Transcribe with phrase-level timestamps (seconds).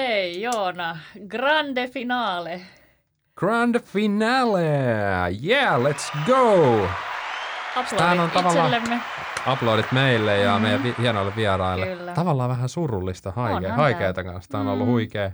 [0.00, 0.98] Hei Joona,
[1.28, 2.60] grande finale.
[3.34, 4.62] Grand finale!
[5.44, 6.52] Yeah, let's go!
[6.52, 6.88] On
[7.76, 9.00] Aplodit tavallaan- itsellemme.
[9.46, 11.86] Aplodit meille ja meidän vi- hienoille vieraille.
[11.86, 12.12] Kyllä.
[12.12, 14.50] Tavallaan vähän surullista, haikea, Onhan haikeata kanssa.
[14.50, 14.90] Tämä on ollut Mm.
[14.92, 15.30] huikea,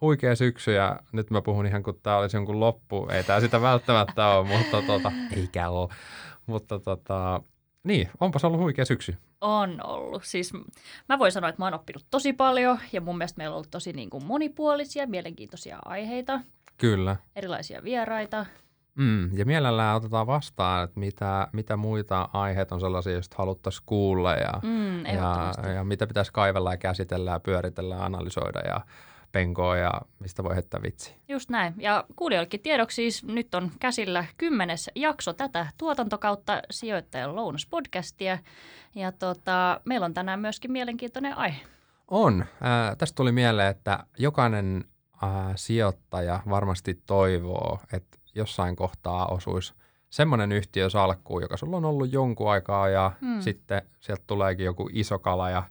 [0.00, 3.08] huikea syksy ja nyt mä puhun ihan kuin tämä olisi jonkun loppu.
[3.12, 5.88] Ei tämä sitä välttämättä ole, mutta tota, eikä ole.
[6.46, 7.40] Mutta tota,
[7.88, 9.16] niin, onpas ollut huikea syksy.
[9.40, 10.24] On ollut.
[10.24, 10.52] Siis
[11.08, 13.70] mä voin sanoa, että mä oon oppinut tosi paljon ja mun mielestä meillä on ollut
[13.70, 16.40] tosi niin kuin monipuolisia, mielenkiintoisia aiheita,
[16.78, 17.16] Kyllä.
[17.36, 18.46] erilaisia vieraita.
[18.94, 24.34] Mm, ja mielellään otetaan vastaan, että mitä, mitä muita aiheita on sellaisia, joista haluttaisiin kuulla
[24.34, 28.80] ja, Mm, ja, ja mitä pitäisi kaivella ja käsitellä ja pyöritellä ja analysoida ja
[29.32, 31.14] penkoa ja mistä voi heittää vitsi.
[31.28, 31.74] Just näin.
[31.78, 38.38] Ja kuulijoillekin tiedoksi siis nyt on käsillä kymmenes jakso tätä tuotantokautta sijoittajan lounaspodcastia.
[38.94, 41.60] Ja tota, meillä on tänään myöskin mielenkiintoinen aihe.
[42.08, 42.40] On.
[42.42, 44.84] Äh, tästä tuli mieleen, että jokainen
[45.22, 49.74] äh, sijoittaja varmasti toivoo, että jossain kohtaa osuisi
[50.10, 53.28] semmoinen yhtiö salkkuun, joka sulla on ollut jonkun aikaa ja Mm.
[53.28, 53.40] mm.
[53.40, 55.62] sitten sieltä tuleekin joku iso kala ja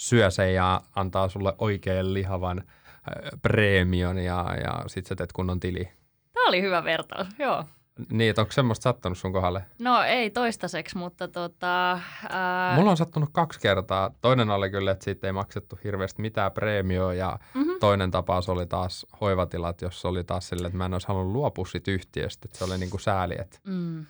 [0.00, 5.60] syö sen ja antaa sulle oikein lihavan äh, preemion ja, ja sitten sä teet kunnon
[5.60, 5.88] tili.
[6.32, 7.64] Tämä oli hyvä vertaus, joo.
[8.10, 9.64] Niin, että onko semmoista sattunut sun kohdalle?
[9.78, 12.00] No ei toistaiseksi, mutta tota...
[12.28, 14.10] Ää, Mulla on sattunut kaksi kertaa.
[14.20, 17.70] Toinen oli kyllä, että siitä ei maksettu hirveästi mitään preemioa ja mhm.
[17.80, 21.66] toinen tapaus oli taas hoivatilat, jossa oli taas sille, että mä en olisi halunnut luopua
[21.66, 22.46] siitä yhtiöstä.
[22.46, 24.06] Että se oli niin kuin sääli, että Mm,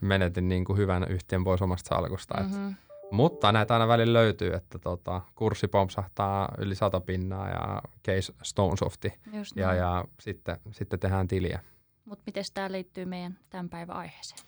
[0.00, 2.34] menetin niin kuin hyvän yhtiön pois omasta salkusta.
[2.40, 2.62] Mm-hmm.
[2.62, 2.91] mhm.
[3.12, 9.12] Mutta näitä aina välillä löytyy, että tota, kurssi pompsahtaa yli sata pinnaa ja case Stonesofti
[9.32, 9.78] Just ja, näin.
[9.78, 11.60] ja sitten, sitten tehdään tiliä.
[12.04, 14.40] Mutta miten tämä liittyy meidän tämän päivän aiheeseen?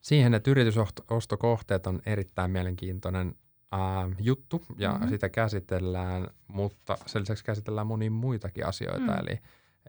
[0.00, 3.34] Siihen, että yritysostokohteet on erittäin mielenkiintoinen
[3.72, 4.98] ää, juttu ja Mhm.
[4.98, 5.10] mm-hmm.
[5.14, 8.98] sitä käsitellään, mutta sen lisäksi käsitellään monia muitakin asioita.
[9.00, 9.06] Mm.
[9.12, 9.18] Mm.
[9.20, 9.38] Eli,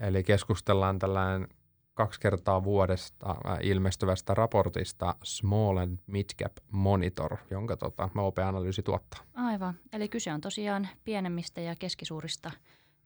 [0.01, 1.47] eli keskustellaan tällainen
[1.95, 9.19] kaksi kertaa vuodesta ää, ilmestyvästä raportista Small and Mid Cap Monitor, jonka tota, OP-analyysi tuottaa.
[9.33, 9.73] Aivan.
[9.93, 12.51] Eli kyse on tosiaan pienemmistä ja keskisuurista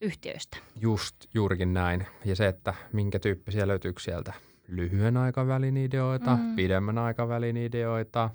[0.02, 0.58] yhtiöistä.
[0.76, 2.06] Just juurikin näin.
[2.26, 4.34] Ja se, että minkä tyyppisiä löytyykö sieltä
[4.68, 6.42] lyhyen aikavälin ideoita, Mm.
[6.44, 6.56] mm.
[6.56, 8.30] pidemmän aikavälin ideoita,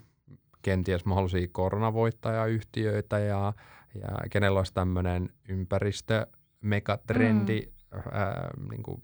[0.63, 3.53] kenties mahdollisia koronavoittajayhtiöitä ja,
[3.95, 7.69] ja kenellä olisi tämmöinen ympäristömegatrendi mm.
[8.13, 9.03] ää, niin kuin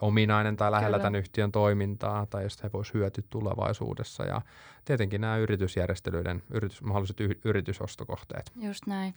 [0.00, 1.02] ominainen tai lähellä Kyllä.
[1.02, 4.24] tämän yhtiön toimintaa tai josta he voisivat hyötyä tulevaisuudessa.
[4.24, 4.40] Ja
[4.84, 8.52] tietenkin nämä yritysjärjestelyiden, yritys, mahdolliset y- yritysostokohteet.
[8.60, 9.14] Just näin.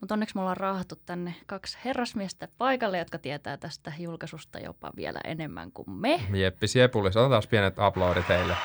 [0.00, 5.20] Mutta onneksi me ollaan raahattu tänne kaksi herrasmiestä paikalle, jotka tietää tästä julkaisusta jopa vielä
[5.24, 6.20] enemmän kuin me.
[6.32, 8.56] Jeppi Siepulis, otetaan taas pienet aplodit heille.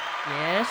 [0.42, 0.68] Yes.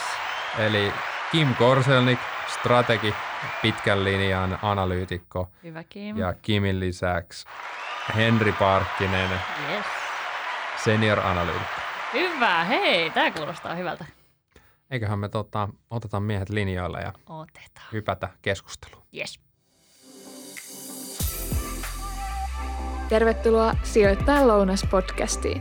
[0.59, 0.93] Eli
[1.33, 2.19] Kim Korselnik,
[2.61, 3.15] strategi,
[3.63, 6.17] pitkän linjan analyytikko Hyvä Kim.
[6.17, 7.47] ja Kimin lisäksi
[8.17, 9.31] Henri Parkkinen,
[9.71, 9.87] Yes.
[10.85, 11.81] Senior analyytikko.
[12.13, 12.65] Hyvä.
[12.65, 14.05] Hei, tämä kuulostaa hyvältä.
[14.91, 17.87] Eiköhän me tota, otetaan miehet linjoille ja Otetaan.
[17.93, 19.03] hypätä keskusteluun.
[19.17, 19.41] Yes.
[23.09, 25.61] Tervetuloa Sijoittajan lounas-podcastiin.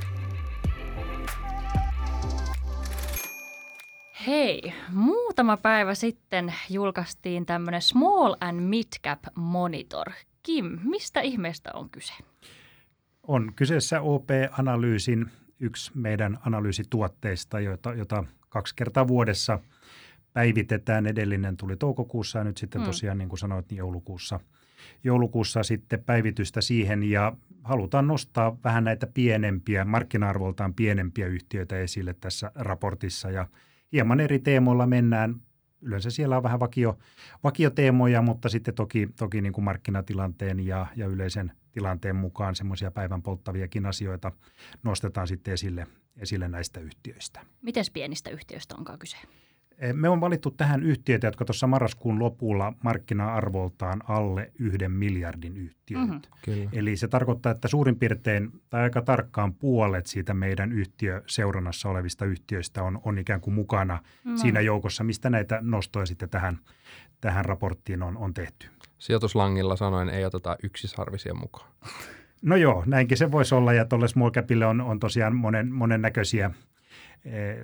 [4.28, 10.12] Hei, muutama päivä sitten julkaistiin tämmöinen Small and Mid Cap Monitor.
[10.44, 12.14] Kim, mistä ihmeestä on kyse?
[13.32, 15.26] On kyseessä OP-analyysin
[15.60, 19.60] yksi meidän analyysituotteista, jota, jota kaksi kertaa vuodessa
[20.34, 21.08] päivitetään.
[21.08, 22.86] Edellinen tuli toukokuussa ja nyt sitten Mm.
[22.86, 24.40] tosiaan, niin kuin sanoit, niin joulukuussa,
[25.04, 27.34] joulukuussa sitten päivitystä siihen ja
[27.64, 33.48] halutaan nostaa vähän näitä pienempiä, markkina-arvoltaan pienempiä yhtiöitä esille tässä raportissa ja
[33.92, 35.36] hieman eri teemoilla mennään.
[35.82, 36.98] Yleensä siellä on vähän vakio,
[37.44, 43.22] vakioteemoja, mutta sitten toki, toki niin kuin markkinatilanteen ja, ja yleisen tilanteen mukaan semmoisia päivän
[43.22, 44.32] polttaviakin asioita
[44.84, 45.88] nostetaan sitten esille,
[46.18, 47.42] esille näistä yhtiöistä.
[47.62, 49.18] Miten pienistä yhtiöistä onkaan kyse?
[49.82, 56.06] E, Me on valittu tähän yhtiöitä, jotka tuossa marraskuun lopulla markkina-arvoltaan alle yhden miljardin yhtiöitä.
[56.06, 56.14] Mhm.
[56.14, 56.40] Mm-hmm.
[56.46, 56.70] Kyllä.
[56.74, 62.84] Eli se tarkoittaa, että suurin piirtein tai aika tarkkaan puolet siitä meidän yhtiöseurannassa olevista yhtiöistä
[62.84, 64.38] on, on ikään kuin mukana no.
[64.38, 66.60] siinä joukossa, mistä näitä nostoja sitten tähän,
[67.22, 68.68] tähän raporttiin on, on tehty.
[69.02, 71.68] Sijoituslangilla sanoen ei oteta yksisarvisia mukaan.
[72.42, 76.52] No joo, näinkin se voisi olla ja tuolle small capille on, on tosiaan monen, monennäköisiä
[77.26, 77.58] eh,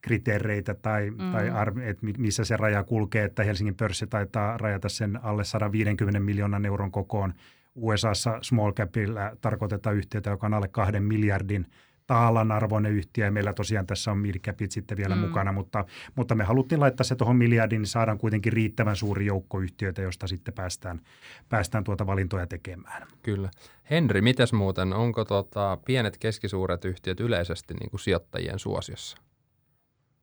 [0.00, 1.32] kriteereitä tai, Mm.
[1.32, 5.44] tai arv, et mi- missä se raja kulkee, että Helsingin pörssi taitaa rajata sen alle
[5.44, 7.34] 150 miljoonan euron kokoon.
[7.74, 11.66] USAssa small capilla tarkoitetaan yhtiötä, joka on alle kahden miljardin
[12.06, 15.20] taalan arvoinen yhtiö, ja meillä tosiaan tässä on Mircapit sitten vielä mm.
[15.20, 15.84] mukana, mutta,
[16.14, 20.26] mutta me haluttiin laittaa se tuohon miljardin, niin saadaan kuitenkin riittävän suuri joukko yhtiöitä, josta
[20.26, 21.00] sitten päästään,
[21.48, 23.08] päästään tuota valintoja tekemään.
[23.22, 23.50] Kyllä.
[23.90, 29.16] Henri, mites muuten, onko tota pienet keskisuuret yhtiöt yleisesti niin kuin sijoittajien suosiossa?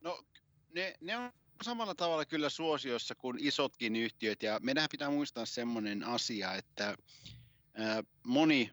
[0.02, 0.24] No
[0.76, 1.32] ne, ne on
[1.64, 6.96] samalla tavalla kyllä suosiossa kuin isotkin yhtiöt, ja meidän pitää muistaa semmoinen asia, että
[8.26, 8.72] moni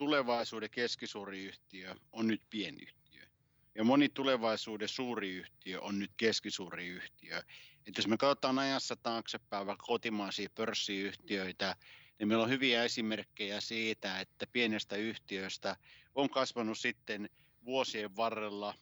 [0.00, 3.22] tulevaisuuden keskisuuri yhtiö on nyt pienyhtiö.
[3.74, 7.42] Ja moni tulevaisuuden suuri yhtiö on nyt keskisuuri yhtiö.
[7.86, 11.76] Et jos me katsotaan ajassa taaksepäin vaikka kotimaisia pörssiyhtiöitä,
[12.18, 15.76] niin meillä on hyviä esimerkkejä siitä, että pienestä yhtiöstä
[16.14, 17.30] on kasvanut sitten
[17.64, 18.74] vuosien varrella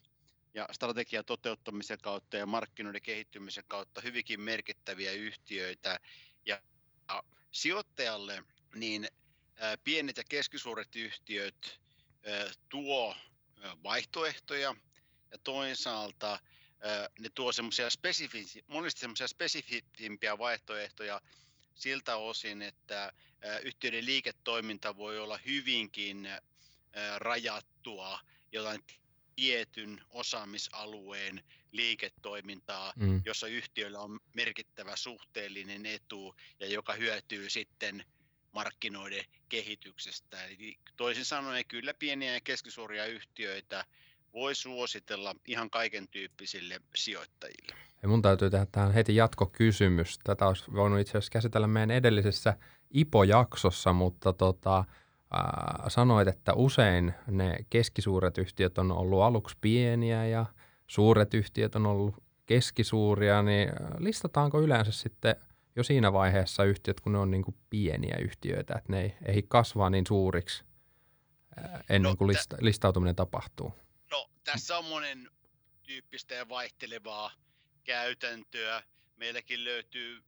[0.55, 6.01] ja strategian toteuttamisen kautta ja markkinoiden kehittymisen kautta hyvinkin merkittäviä yhtiöitä.
[6.47, 6.63] Ja
[7.51, 8.45] sijoittajalle
[8.75, 9.09] niin
[9.85, 11.81] pienet ja keskisuuret yhtiöt
[12.69, 13.17] tuo
[13.83, 14.75] vaihtoehtoja
[15.31, 16.39] ja toisaalta
[17.19, 21.21] ne tuo semmoisia spesifi- monesti semmoisia spesifimpiä vaihtoehtoja
[21.75, 23.13] siltä osin, että
[23.63, 26.29] yhtiöiden liiketoiminta voi olla hyvinkin
[27.17, 28.21] rajattua
[28.53, 28.85] jotain
[29.37, 33.23] tietyn osaamisalueen liiketoimintaa, mm.
[33.25, 38.05] jossa yhtiöllä on merkittävä suhteellinen etu ja joka hyötyy sitten–
[38.53, 40.45] markkinoiden kehityksestä.
[40.45, 43.85] Eli toisin sanoen kyllä pieniä ja keskisuuria yhtiöitä
[44.33, 47.75] voi suositella ihan kaiken tyyppisille sijoittajille.
[48.03, 50.19] Ja mun täytyy tehdä tähän heti jatkokysymys.
[50.25, 52.57] Tätä olisi voinut itse asiassa käsitellä meidän edellisessä
[52.91, 54.85] IPO-jaksossa, mutta tota, äh,
[55.89, 60.47] sanoit, että usein ne keskisuuret yhtiöt on ollut aluksi pieniä ja
[60.87, 62.15] suuret yhtiöt on ollut
[62.47, 63.69] keskisuuria, niin
[63.99, 65.37] listataanko yleensä sitten
[65.79, 69.43] jo siinä vaiheessa yhtiöt, kun ne on niin kuin pieniä yhtiöitä, että ne ei ehdi
[69.49, 70.65] kasvaa niin suuriksi
[71.89, 73.73] ennen no, kuin lista, listautuminen tapahtuu?
[74.11, 75.31] No tässä on monen
[75.83, 77.33] tyyppistä ja vaihtelevaa
[77.85, 78.83] käytäntöä.
[79.17, 80.23] Meilläkin löytyy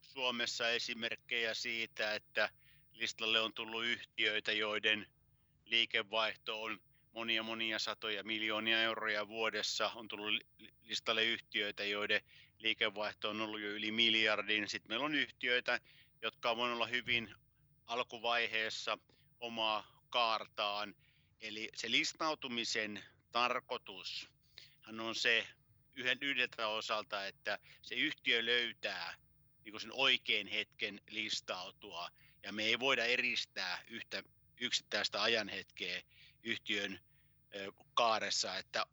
[0.00, 2.48] Suomessa esimerkkejä siitä, että
[2.92, 5.06] listalle on tullut yhtiöitä, joiden
[5.64, 6.78] liikevaihto on
[7.12, 9.90] monia monia satoja miljoonia euroja vuodessa.
[9.94, 10.42] On tullut
[10.82, 12.20] listalle yhtiöitä, joiden
[12.64, 14.68] liikevaihto on ollut jo yli miljardin.
[14.68, 15.80] Sitten meillä on yhtiöitä,
[16.22, 17.34] jotka on olla hyvin
[17.86, 18.98] alkuvaiheessa
[19.40, 20.94] omaa kaartaan.
[21.40, 24.28] Eli se listautumisen tarkoitus
[25.00, 25.46] on se
[25.94, 29.14] yhden yhdeltä osalta, että se yhtiö löytää
[29.64, 32.10] niin sen oikein hetken listautua.
[32.42, 34.22] Ja me ei voida eristää yhtä
[34.60, 36.02] yksittäistä ajanhetkeä
[36.42, 37.00] yhtiön
[37.94, 38.86] kaaressa, että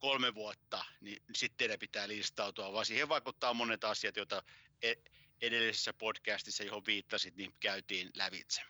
[0.00, 4.42] kolme vuotta, niin sitten teidän pitää listautua, vaan siihen vaikuttaa monet asiat, joita
[4.82, 4.94] e-,
[5.42, 8.62] edellisessä podcastissa, johon viittasit, niin käytiin lävitse.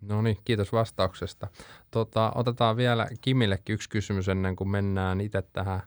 [0.00, 1.48] No niin, kiitos vastauksesta.
[1.90, 5.82] Tota, otetaan vielä Kimillekin yksi kysymys ennen kuin mennään itse tähän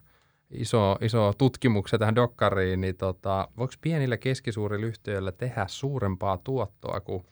[0.50, 7.24] iso, iso tutkimukseen tähän dokkariin, niin tota, voiko pienillä keskisuurilla yhtiöillä tehdä suurempaa tuottoa kuin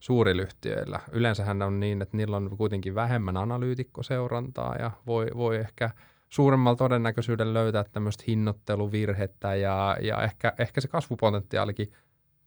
[0.00, 1.00] suurilla yhtiöillä?
[1.12, 5.90] Yleensähän on niin, että niillä on kuitenkin vähemmän analyytikkoseurantaa ja voi, voi ehkä–
[6.32, 11.92] suuremmalla todennäköisyydellä löytää tämmöistä hinnoitteluvirhettä ja, ja ehkä, ehkä se kasvupotentiaalikin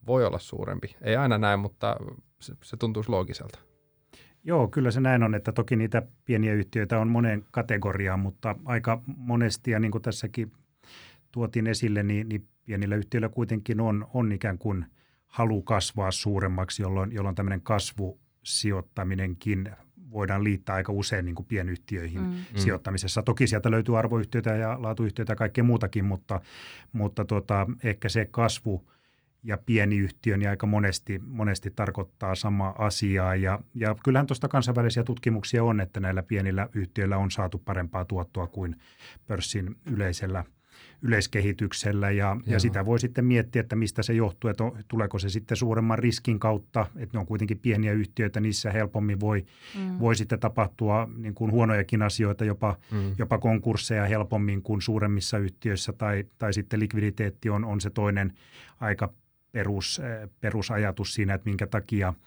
[0.07, 0.95] voi olla suurempi.
[1.01, 1.95] Ei aina näin, mutta
[2.39, 3.59] se, se tuntuisi loogiselta.
[4.43, 9.01] Joo, kyllä se näin on, että toki niitä pieniä yhtiöitä on moneen kategoriaan, mutta aika
[9.17, 10.51] monesti, ja niin kuin tässäkin
[11.31, 14.85] tuotiin esille, niin, niin pienillä yhtiöillä kuitenkin on, on ikään kuin
[15.27, 19.69] halu kasvaa suuremmaksi, jolloin, jolloin tämmöinen kasvusijoittaminenkin
[20.15, 22.27] voidaan liittää aika usein niin kuin pienyhtiöihin mm.
[22.27, 22.43] mm.
[22.55, 23.23] sijoittamisessa.
[23.23, 26.41] Toki sieltä löytyy arvoyhtiöitä ja laatuyhtiöitä ja kaikkea muutakin, mutta,
[26.93, 28.89] mutta tota, ehkä se kasvu
[29.43, 33.35] ja pieni yhtiö niin aika monesti, monesti tarkoittaa samaa asiaa.
[33.35, 38.47] Ja, ja kyllähän tuosta kansainvälisiä tutkimuksia on, että näillä pienillä yhtiöillä on saatu parempaa tuottoa
[38.47, 38.75] kuin
[39.27, 40.43] pörssin yleisellä–
[41.01, 45.57] yleiskehityksellä ja, ja sitä voi sitten miettiä, että mistä se johtuu, että tuleeko se sitten
[45.57, 49.45] suuremman riskin kautta, että ne on kuitenkin pieniä yhtiöitä, niissä helpommin voi,
[49.79, 49.99] mm.
[49.99, 53.15] voi sitten tapahtua niin kuin huonojakin asioita, jopa, mm.
[53.17, 58.33] jopa konkursseja helpommin kuin suuremmissa yhtiöissä tai, tai sitten likviditeetti on, on se toinen
[58.79, 59.13] aika
[59.51, 62.13] perus, eh, perusajatus siinä, että minkä takia–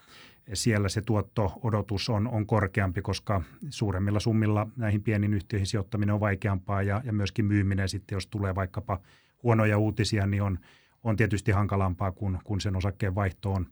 [0.55, 6.83] siellä se tuotto-odotus on, on korkeampi, koska suuremmilla summilla näihin pieniin yhtiöihin sijoittaminen on vaikeampaa
[6.83, 9.01] ja, ja myöskin myyminen sitten, jos tulee vaikkapa
[9.43, 10.59] huonoja uutisia, niin on,
[11.05, 13.67] on tietysti hankalampaa, kun, kun sen osakkeen vaihto on,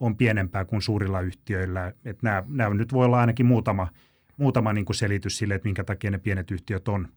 [0.00, 1.92] on pienempää kuin suurilla yhtiöillä.
[2.04, 3.88] Et nämä, nämä nyt voi olla ainakin muutama,
[4.36, 7.08] muutama niin kuin selitys sille, että minkä takia ne pienet yhtiöt on,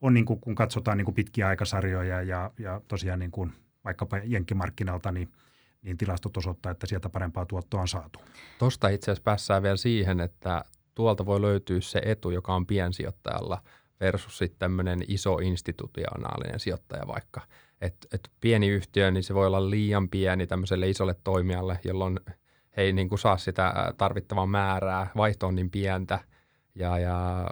[0.00, 3.52] on niin kuin, kun katsotaan niin kuin pitkiä aikasarjoja ja, ja tosiaan niin kuin
[3.84, 5.28] vaikkapa jenkkimarkkinalta, niin–
[5.84, 8.18] niin tilastot osoittaa, että sieltä parempaa tuottoa on saatu.
[8.58, 10.64] Tuosta itse asiassa päässään vielä siihen, että
[10.94, 13.62] tuolta voi löytyä se etu, joka on piensijoittajalla
[14.00, 17.40] versus sitten tämmöinen iso institutionaalinen sijoittaja vaikka.
[17.80, 22.20] Et, et pieni yhtiö, niin se voi olla liian pieni tämmöiselle isolle toimijalle, jolloin
[22.76, 26.18] he ei niin kuin saa sitä tarvittavaa määrää, vaihto on niin pientä
[26.74, 27.46] ja, ja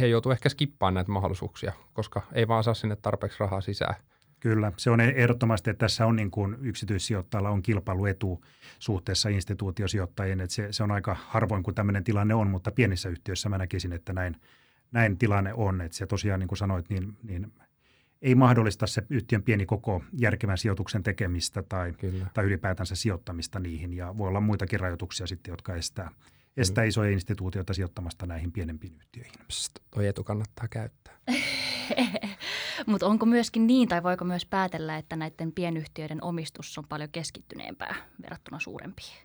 [0.00, 3.94] he joutuu ehkä skippaamaan näitä mahdollisuuksia, koska ei vaan saa sinne tarpeeksi rahaa sisään.
[4.40, 8.44] Kyllä, se on ehdottomasti, että tässä on niin kuin yksityissijoittajalla on kilpailuetu
[8.78, 13.48] suhteessa instituutiosijoittajien, että se, se on aika harvoin, kun tämmöinen tilanne on, mutta pienissä yhtiöissä
[13.48, 14.36] mä näkisin, että näin,
[14.92, 17.52] näin tilanne on, että se tosiaan niin kuin sanoit, niin, niin
[18.22, 22.26] ei mahdollista se yhtiön pieni koko järkevän sijoituksen tekemistä tai, Kyllä.
[22.34, 26.10] tai ylipäätänsä sijoittamista niihin ja voi olla muitakin rajoituksia sitten, jotka estää,
[26.56, 29.34] estää isoja instituutioita sijoittamasta näihin pienempiin yhtiöihin.
[29.48, 31.14] Psst, toi etu kannattaa käyttää.
[32.86, 37.94] Mutta onko myöskin niin, tai voiko myös päätellä, että näiden pienyhtiöiden omistus on paljon keskittyneempää
[38.22, 39.16] verrattuna suurempiin?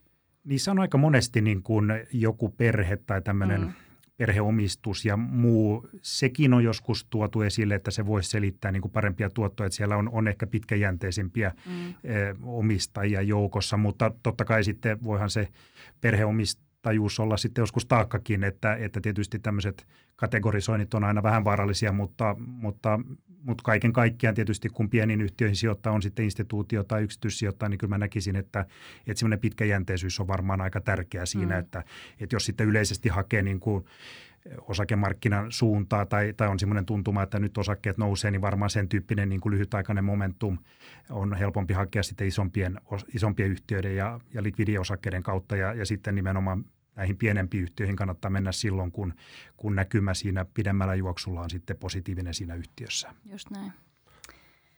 [0.44, 3.74] Niissä on aika monesti niin kuin joku perhe tai tämmöinen mm.
[4.18, 5.90] perheomistus ja muu.
[6.02, 9.98] Sekin on joskus tuotu esille, että se voisi selittää niin kuin parempia tuottoja, että siellä
[9.98, 11.94] on, on ehkä pitkäjänteisempiä mm.
[12.44, 15.48] omistajia joukossa, mutta totta kai sitten voihan se
[16.02, 21.92] perheomistus tajuus olla sitten joskus taakkakin, että, että tietysti tämmöiset kategorisoinnit on aina vähän vaarallisia,
[21.92, 23.00] mutta, mutta,
[23.44, 27.90] mutta kaiken kaikkiaan tietysti kun pieniin yhtiöihin sijoittaa on sitten instituutio tai yksityissijoittaa, niin kyllä
[27.90, 28.66] mä näkisin, että,
[29.08, 31.60] että semmoinen pitkäjänteisyys on varmaan aika tärkeä siinä, mm.
[31.60, 31.84] että,
[32.20, 33.86] että jos sitten yleisesti hakee niin kuin
[34.62, 39.30] osakemarkkinan suuntaa tai, tai on semmoinen tuntuma, että nyt osakkeet nousee, niin varmaan sen tyyppinen
[39.30, 40.58] niin kuin lyhytaikainen momentum
[41.10, 42.82] on helpompi hakea sitten isompien,
[43.14, 48.52] isompien yhtiöiden ja, ja likvidiosakkeiden kautta ja, ja sitten nimenomaan näihin pienempiin yhtiöihin kannattaa mennä
[48.52, 49.14] silloin, kun,
[49.58, 53.14] kun näkymä siinä pidemmällä juoksulla on sitten positiivinen siinä yhtiössä.
[53.32, 53.74] Just näin.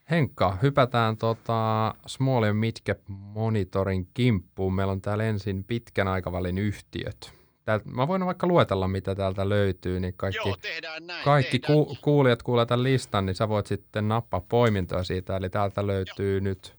[0.10, 4.74] Henkka, hypätään tota Small and Midcap Monitorin kimppuun.
[4.74, 7.34] Meillä on täällä ensin pitkän aikavälin yhtiöt.
[7.66, 11.86] Täältä, mä voin vaikka luetella, mitä täältä löytyy, niin kaikki, Joo, tehdään näin, kaikki tehdään.
[11.86, 15.38] Ku, kuulijat kuulee tämän listan, niin sä voit sitten nappaa poimintoa siitä.
[15.38, 16.44] Eli täältä löytyy Joo.
[16.44, 16.78] nyt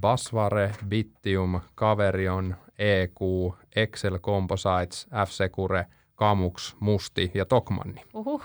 [0.00, 3.20] Basvare, Bittium, Caverion, EQ,
[3.76, 8.02] Excel Composites, F-Secure, Kamux, Musti ja Tokmanni.
[8.14, 8.44] Uhuh.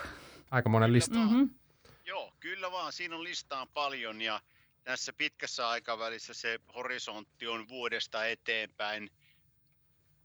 [0.52, 1.20] Aika monen lista.
[1.20, 1.50] Mm-hmm.
[2.06, 2.94] Joo, kyllä vaan.
[2.94, 4.42] Siinä on listaa paljon ja
[4.84, 9.10] tässä pitkässä aikavälissä se horisontti on vuodesta eteenpäin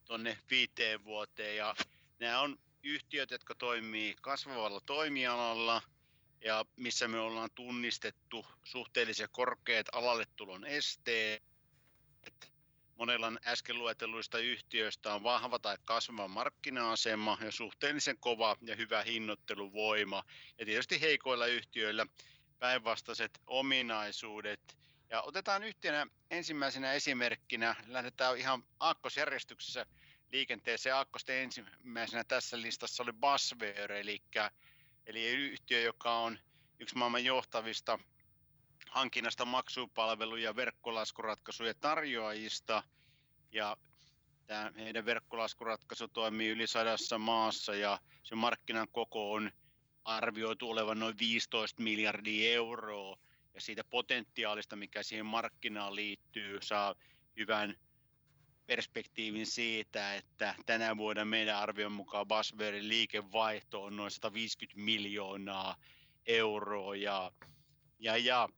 [0.05, 1.75] tuonne viiteen vuoteen ja
[2.19, 5.83] nämä on yhtiöt, jotka toimii kasvavalla toimialalla
[6.45, 11.43] ja missä me ollaan tunnistettu suhteellisen korkeat alalle tulon esteet.
[13.01, 20.23] Monella äsken luetelluista yhtiöistä on vahva tai kasvava markkina-asema ja suhteellisen kova ja hyvä hinnoitteluvoima.
[20.59, 22.07] Ja tietysti heikoilla yhtiöillä
[22.59, 24.79] päinvastaiset ominaisuudet.
[25.11, 29.87] Ja otetaan yhtenä ensimmäisenä esimerkkinä, lähdetään ihan aakkosjärjestyksessä
[30.33, 30.95] liikenteeseen.
[30.95, 34.23] Aakkosten ensimmäisenä tässä listassa oli Basware, eli,
[35.07, 36.39] eli yhtiö, joka on
[36.79, 37.99] yksi maailman johtavista
[38.91, 42.83] hankinnasta maksupalveluja ja verkkolaskuratkaisuja tarjoajista.
[43.53, 43.77] Ja
[44.47, 49.51] tämä heidän verkkolaskuratkaisu toimii yli sadassa maassa ja se markkinan koko on
[50.05, 53.19] arvioitu olevan noin 15 miljardia euroa.
[53.55, 56.95] Ja siitä potentiaalista, mikä siihen markkinaan liittyy, saa
[57.37, 57.77] hyvän
[58.67, 65.77] perspektiivin siitä, että tänä vuonna meidän arvion mukaan Basverin liikevaihto on noin 150 miljoonaa
[66.27, 67.33] euroa ja,
[67.99, 68.49] ja, ja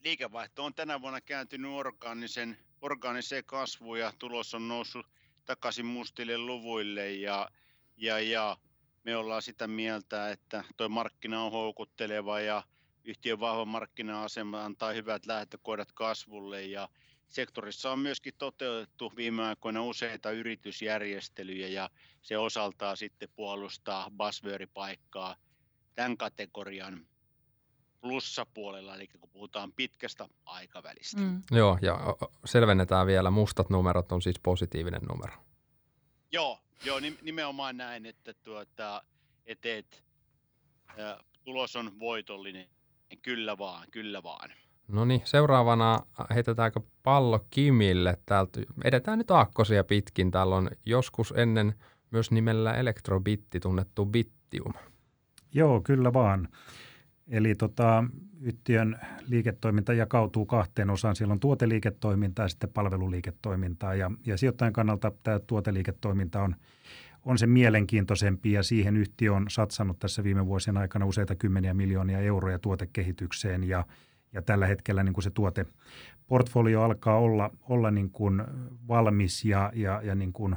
[0.00, 5.06] liikevaihto on tänä vuonna kääntynyt orgaanisen, orgaaniseen kasvuun ja tulos on noussut
[5.44, 7.50] takaisin mustille luvuille ja,
[7.96, 8.56] ja, ja
[9.04, 12.62] me ollaan sitä mieltä, että tuo markkina on houkutteleva ja
[13.04, 16.88] yhtiön vahva markkina-asema antaa hyvät lähtökohdat kasvulle ja
[17.28, 21.90] sektorissa on myöskin toteutettu viime aikoina useita yritysjärjestelyjä ja
[22.22, 25.36] se osaltaa sitten puolustaa Basvööri-paikkaa
[25.94, 27.06] tämän kategorian
[28.00, 31.20] plussapuolella, eli kun puhutaan pitkästä aikavälistä.
[31.20, 31.42] Mm.
[31.50, 31.98] Joo, ja
[32.44, 35.32] selvennetään vielä, mustat numerot on siis positiivinen numero.
[36.32, 39.02] Joo, joo nimenomaan näin, että tuota,
[39.46, 40.04] et, et,
[40.98, 42.68] ä, tulos on voitollinen.
[43.22, 44.52] Kyllä vaan, kyllä vaan.
[44.88, 46.00] No niin, seuraavana
[46.34, 48.18] heitetäänkö pallo Kimille.
[48.26, 50.30] Täältä edetään nyt aakkosia pitkin.
[50.30, 51.74] Täällä on joskus ennen
[52.10, 54.72] myös nimellä Elektrobitti tunnettu Bittium.
[55.54, 56.48] Joo, kyllä vaan.
[57.28, 58.04] Eli tota,
[58.40, 61.16] yhtiön liiketoiminta jakautuu kahteen osaan.
[61.16, 63.94] Siellä on tuoteliiketoimintaa ja sitten palveluliiketoimintaa.
[63.94, 66.56] Ja, ja sijoittajan kannalta tämä tuoteliiketoiminta on,
[67.24, 72.18] on se mielenkiintoisempi ja siihen yhtiö on satsannut tässä viime vuosien aikana useita kymmeniä miljoonia
[72.18, 73.84] euroja tuotekehitykseen ja,
[74.32, 78.42] ja tällä hetkellä niin kuin se tuoteportfolio alkaa olla, olla niin kuin
[78.88, 80.56] valmis ja, ja, ja niin kuin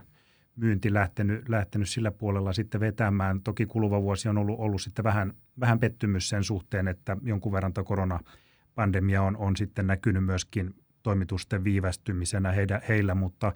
[0.60, 3.42] myynti lähtenyt, lähtenyt sillä puolella sitten vetämään.
[3.42, 7.74] Toki kuluva vuosi on ollut, ollut sitten vähän, vähän pettymys sen suhteen, että jonkun verran
[7.74, 13.54] tuo koronapandemia on, on sitten näkynyt myöskin toimitusten viivästymisenä heidän, heillä, mutta,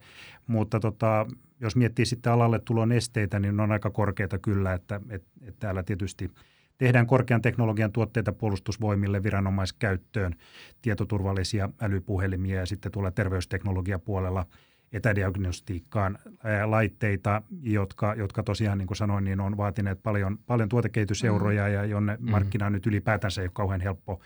[0.48, 1.26] mutta tota,
[1.60, 5.84] jos miettii sitten alalle tulon esteitä, niin on aika korkeita kyllä, että, että, että täällä
[5.84, 6.32] tietysti
[6.78, 10.36] tehdään korkean teknologian tuotteita puolustusvoimille viranomaiskäyttöön,
[10.82, 14.46] tietoturvallisia älypuhelimia ja sitten tuolla terveysteknologiapuolella
[14.94, 16.18] etädiagnostiikkaan
[16.66, 21.74] laitteita, jotka, jotka tosiaan, niin kuin sanoin, niin on vaatineet paljon, paljon tuotekehityseuroja mm.
[21.74, 22.32] ja jonne mm.
[22.32, 24.22] markkina nyt ylipäätänsä ei ole kauhean helppo,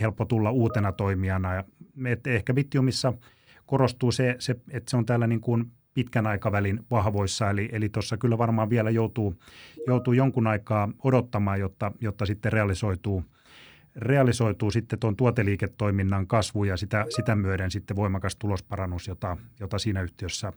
[0.00, 1.64] helppo tulla uutena toimijana.
[2.06, 3.12] Et ehkä Bittiumissa
[3.66, 8.16] korostuu se, se, että se on täällä niin kuin pitkän aikavälin vahvoissa, eli, eli tuossa
[8.16, 9.34] kyllä varmaan vielä joutuu,
[9.86, 13.24] joutuu jonkun aikaa odottamaan, jotta, jotta sitten realisoituu,
[13.96, 20.02] realisoituu sitten tuon tuoteliiketoiminnan kasvu ja sitä, sitä myöden sitten voimakas tulosparannus, jota, jota siinä
[20.02, 20.52] yhtiössä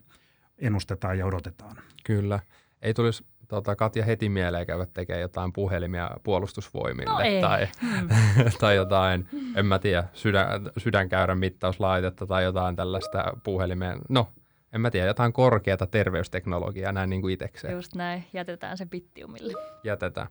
[0.58, 1.76] ennustetaan ja odotetaan.
[2.04, 2.40] Kyllä.
[2.82, 7.40] Ei tulisi tota, Katja heti mieleen käydä tekemään jotain puhelimia puolustusvoimille No ei.
[7.40, 8.08] tai, Mm.
[8.60, 10.46] tai jotain, en mä tiedä, sydän,
[10.78, 13.98] sydänkäyrän mittauslaitetta tai jotain tällaista puhelimeen.
[14.08, 14.28] No,
[14.72, 19.52] en mä tiedä, jotain korkeata terveysteknologiaa näin niin kuin itsekseen Just näin, jätetään se bittiumille.
[19.84, 20.26] jätetään.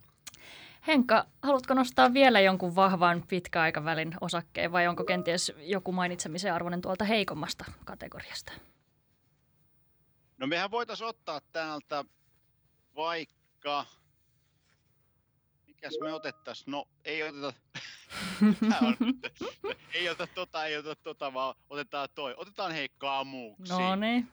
[0.87, 7.05] Henkka, haluatko nostaa vielä jonkun vahvan pitkäaikavälin osakkeen vai onko kenties joku mainitsemisen arvoinen tuolta
[7.05, 8.51] heikommasta kategoriasta?
[10.37, 12.05] No mehän voitaisiin ottaa täältä
[12.95, 13.85] vaikka,
[15.67, 17.53] mikäs me otettaisiin, no ei oteta,
[18.81, 18.95] on,
[19.95, 23.73] ei oteta tota, ei oteta tota, vaan otetaan toi, otetaan hei kamuksi.
[23.73, 24.27] No niin.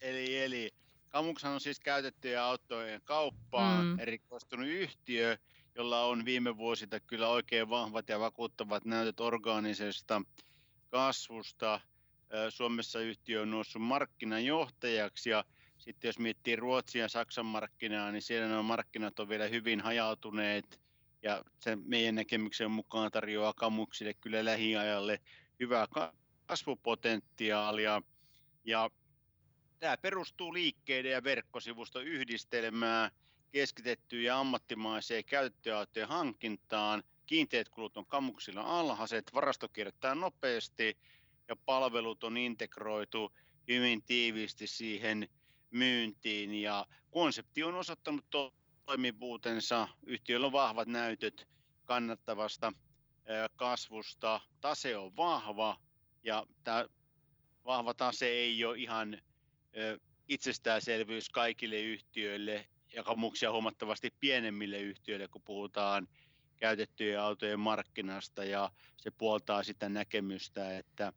[0.00, 0.70] Eli, eli
[1.08, 3.98] Kamukshan on siis käytettyjen autojen kauppaan mm.
[3.98, 5.38] erikoistunut yhtiö,
[5.78, 10.22] jolla on viime vuosilta kyllä oikein vahvat ja vakuuttavat näytöt orgaanisesta
[10.88, 11.80] kasvusta.
[12.48, 15.44] Suomessa yhtiö on noussut markkinajohtajaksi ja
[15.78, 20.80] sitten jos miettii Ruotsin ja Saksan markkinaa, niin siellä nuo markkinat on vielä hyvin hajautuneet
[21.22, 25.20] ja se meidän näkemyksen mukaan tarjoaa kamuksille kyllä lähiajalle
[25.60, 26.12] hyvää ka-
[26.46, 28.02] kasvupotentiaalia.
[28.64, 28.90] Ja
[29.78, 33.10] tämä perustuu liikkeiden ja verkkosivuston yhdistelmään,
[33.50, 37.02] keskitettyyn ja ammattimaiseen käyttöautojen hankintaan.
[37.26, 40.98] Kiinteät kulut on kamuksilla alhaiset, varasto kierrättää nopeasti
[41.48, 43.32] ja palvelut on integroitu
[43.68, 45.28] hyvin tiiviisti siihen
[45.70, 46.54] myyntiin.
[46.54, 48.54] Ja konsepti on osoittanut to-
[48.86, 49.88] toimivuutensa.
[50.06, 51.48] Yhtiöllä on vahvat näytöt
[51.84, 52.72] kannattavasta
[53.56, 54.40] kasvusta.
[54.60, 55.80] Tase on vahva
[56.22, 56.86] ja tämä
[57.64, 59.22] vahva tase ei ole ihan
[60.28, 66.08] itsestäänselvyys kaikille yhtiöille ja kamuksia huomattavasti pienemmille yhtiöille, kun puhutaan
[66.56, 71.12] käytettyjen autojen markkinasta ja se puoltaa sitä näkemystä, että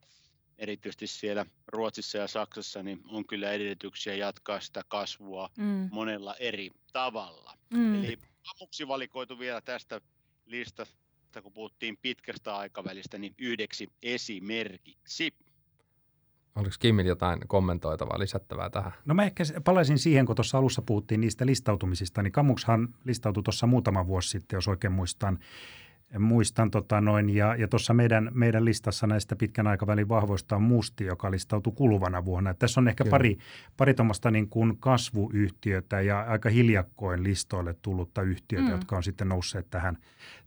[0.58, 5.90] erityisesti siellä Ruotsissa ja Saksassa niin on kyllä edellytyksiä jatkaa sitä kasvua Mm.
[5.92, 7.58] monella eri tavalla.
[7.74, 8.04] Mm.
[8.04, 8.18] Eli
[8.56, 10.02] amuksi valikoitu vielä tästä
[10.46, 15.34] listasta, kun puhuttiin pitkästä aikavälistä, niin yhdeksi esimerkiksi.
[16.56, 18.92] Oliko Kimmil jotain kommentoitavaa, lisättävää tähän?
[19.06, 23.68] No mä ehkä palaisin siihen, kun tuossa alussa puhuttiin niistä listautumisista, niin Kamukshan listautui tuossa
[23.68, 25.40] muutama vuosi sitten, jos oikein muistan.
[26.20, 31.06] Muistan tota noin, ja, ja tuossa meidän, meidän listassa näistä pitkän aikavälin vahvoista on Musti,
[31.06, 32.50] joka listautui kuluvana vuonna.
[32.50, 33.12] Et tässä on ehkä Kyllä.
[33.12, 33.38] pari,
[33.78, 38.68] pari tuommoista niin kuin kasvuyhtiötä ja aika hiljakkoin listoille tullutta yhtiötä, Mm.
[38.68, 38.72] mm.
[38.72, 39.98] jotka on sitten nousseet tähän,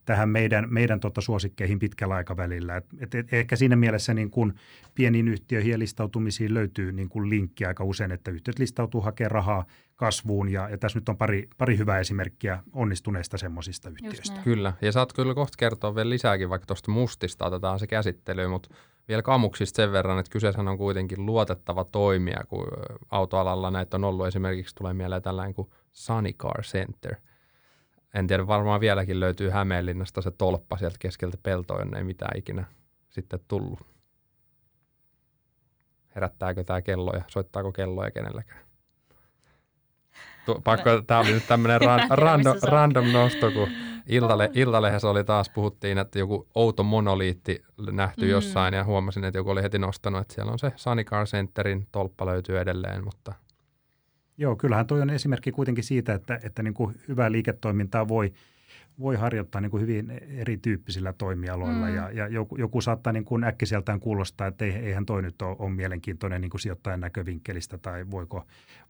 [0.05, 2.77] tähän meidän, meidän tota suosikkeihin pitkällä aikavälillä.
[2.77, 4.53] Et, et, et ehkä siinä mielessä niin kuin
[4.95, 9.65] pieniin yhtiöihin ja listautumisiin löytyy niin kuin linkki aika usein, että yhtiöt listautuu hakemaan rahaa
[9.97, 14.41] kasvuun ja, ja tässä nyt on pari, pari hyvää esimerkkiä onnistuneista semmoisista yhtiöistä.
[14.45, 18.75] Kyllä, ja saat kyllä kohta kertoa vielä lisääkin, vaikka tuosta mustista otetaan se käsittelyyn, mutta
[19.09, 22.67] vielä kamuksista sen verran, että kyseessä on kuitenkin luotettava toimija, kun
[23.11, 27.15] autoalalla näitä on ollut esimerkiksi, tulee mieleen tällainen kuin Sunny Car Center.
[28.15, 32.65] En tiedä, varmaan vieläkin löytyy Hämeenlinnasta se tolppa sieltä keskeltä peltoa, jonne ei mitään ikinä
[33.11, 33.81] sitten tullut.
[36.15, 38.65] Herättääkö tämä kelloja, soittaako kelloja kenelläkään?
[40.47, 43.69] Tu- pakko, tämä oli nyt tämmöinen ran, random, random nosto, kun
[44.09, 48.31] Iltale, Iltalehdessä oli taas, puhuttiin, että joku outo monoliitti nähty Mm.
[48.31, 51.87] jossain ja huomasin, että joku oli heti nostanut, että siellä on se Sunny Car Centerin
[51.93, 53.33] tolppa löytyy edelleen, mutta
[54.39, 58.33] Joo, kyllähän toi on esimerkki kuitenkin siitä, että, että niin kuin hyvää liiketoimintaa voi,
[59.01, 61.87] voi harjoittaa niin kuin hyvin erityyppisillä toimialoilla.
[61.87, 61.95] Mm.
[61.95, 65.57] Ja, ja joku, joku saattaa niin kuin äkkiseltään kuulostaa, että ei, eihän toi nyt ole,
[65.59, 68.45] ole mielenkiintoinen niin kuin sijoittajan näkövinkkelistä tai voiko,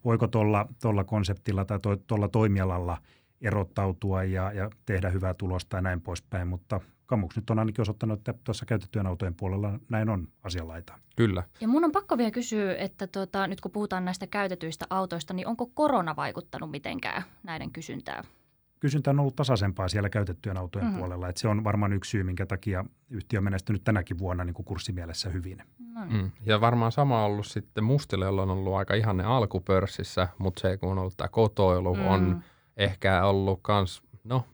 [0.05, 2.97] voiko tuolla, tuolla konseptilla tai tuolla toimialalla
[3.41, 6.47] erottautua ja, ja tehdä hyvää tulosta ja näin poispäin.
[6.47, 10.93] Mutta Kamuks nyt on ainakin osoittanut, että tuossa käytettyjen autojen puolella näin on asianlaita.
[11.15, 11.43] Kyllä.
[11.61, 15.47] Ja mun on pakko vielä kysyä, että tota, nyt kun puhutaan näistä käytetyistä autoista, niin
[15.47, 18.23] onko korona vaikuttanut mitenkään näiden kysyntään?
[18.79, 20.99] Kysyntä on ollut tasaisempaa siellä käytettyjen autojen mm-hmm.
[20.99, 21.29] puolella.
[21.29, 24.65] Että se on varmaan yksi syy, minkä takia yhtiö on menestynyt tänäkin vuonna niin kuin
[24.65, 25.57] kurssimielessä hyvin.
[25.93, 26.21] No niin.
[26.21, 26.31] mm.
[26.45, 30.77] Ja varmaan sama on ollut sitten Mustille, jolla on ollut aika ihanne alkupörssissä, mutta se
[30.77, 32.05] kun on ollut tämä kotoilu, mm.
[32.05, 32.43] on
[32.77, 34.45] ehkä ollut kans, no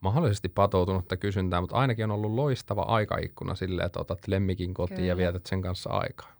[0.00, 5.08] mahdollisesti patoutunutta kysyntää, mutta ainakin on ollut loistava aikaikkuna sille, että otat lemmikin kotiin kyllä.
[5.08, 6.32] ja vietät sen kanssa aikaa.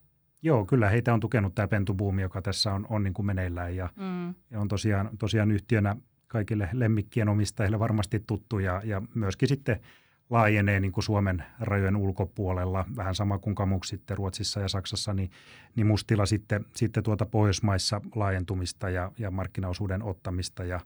[0.42, 3.88] Joo, kyllä heitä on tukenut tämä pentubuumi, joka tässä on, on niin kuin meneillään ja,
[3.96, 4.34] mm.
[4.50, 5.96] ja on tosiaan, tosiaan yhtiönä
[6.28, 9.80] kaikille lemmikkien omistajille varmasti tuttu ja, ja myöskin sitten
[10.30, 15.30] laajenee niin kuin Suomen rajojen ulkopuolella, vähän sama kuin Kamux sitten Ruotsissa ja Saksassa, niin,
[15.76, 20.64] niin Mustila sitten, sitten tuota Pohjoismaissa laajentumista ja, ja markkinaosuuden ottamista.
[20.64, 20.80] Ja,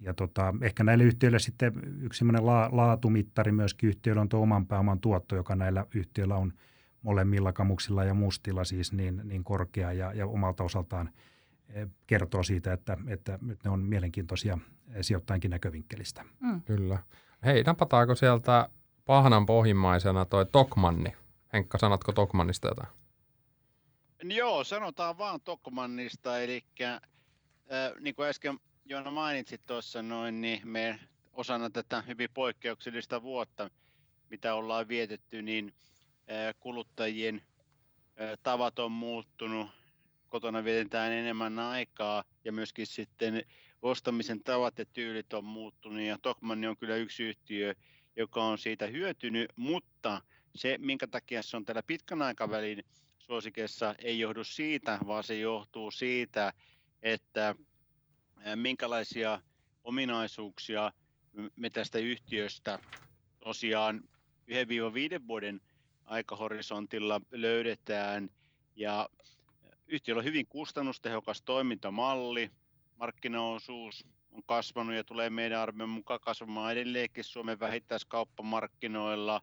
[0.00, 5.00] ja tota, ehkä näille yhtiöille sitten yksi la, laatumittari myöskin yhtiöillä on tuo oman pääoman
[5.00, 6.52] tuotto, joka näillä yhtiöillä on
[7.02, 11.10] molemmilla kamuksilla ja mustilla siis niin, niin korkea ja, ja omalta osaltaan
[12.06, 14.58] kertoo siitä, että, että, ne on mielenkiintoisia
[15.00, 16.24] sijoittajankin näkövinkkelistä.
[16.40, 16.62] Mm.
[16.62, 16.98] Kyllä.
[17.44, 18.68] Hei, napataanko sieltä
[19.06, 21.12] pahnan pohjimmaisena toi Tokmanni?
[21.52, 22.88] Henkka, sanotko Tokmannista jotain?
[24.22, 27.00] Joo, sanotaan vaan Tokmannista, eli äh,
[28.00, 30.98] niin kuin äsken Joona mainitsit tuossa noin, niin me
[31.32, 33.70] osana tätä hyvin poikkeuksellista vuotta,
[34.30, 35.74] mitä ollaan vietetty, niin
[36.60, 37.42] kuluttajien
[38.42, 39.70] tavat on muuttunut,
[40.32, 43.44] kotona vietetään enemmän aikaa ja myöskin sitten
[43.82, 47.74] ostamisen tavat ja tyylit on muuttunut ja Tokmanni on kyllä yksi yhtiö,
[48.16, 50.22] joka on siitä hyötynyt, mutta
[50.54, 52.84] se, minkä takia se on tällä pitkän aikavälin
[53.18, 56.52] suosikeessa, ei johdu siitä, vaan se johtuu siitä,
[57.02, 57.54] että
[58.56, 59.40] minkälaisia
[59.84, 60.92] ominaisuuksia
[61.56, 62.78] me tästä yhtiöstä
[63.40, 64.00] tosiaan
[65.18, 65.60] 1-5 vuoden
[66.04, 68.30] aikahorisontilla löydetään.
[68.76, 69.08] Ja
[69.92, 72.50] yhtiöllä on hyvin kustannustehokas toimintamalli,
[72.96, 79.42] markkinaosuus on kasvanut ja tulee meidän arvion mukaan kasvamaan edelleenkin Suomen vähittäiskauppamarkkinoilla.